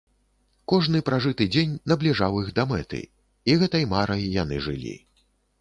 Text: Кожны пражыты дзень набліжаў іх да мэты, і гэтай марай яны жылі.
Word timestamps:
Кожны 0.71 1.01
пражыты 1.09 1.47
дзень 1.55 1.75
набліжаў 1.93 2.39
іх 2.45 2.49
да 2.61 2.67
мэты, 2.71 3.03
і 3.53 3.59
гэтай 3.65 3.89
марай 3.95 4.29
яны 4.43 4.55
жылі. 4.71 4.99